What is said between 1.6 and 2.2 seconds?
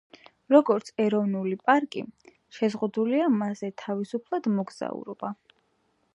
პარკი,